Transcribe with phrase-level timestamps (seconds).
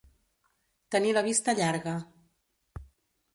[0.95, 1.95] Tenir la vista llarga.